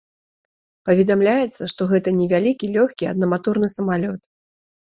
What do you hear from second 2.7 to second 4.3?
лёгкі аднаматорны самалёт.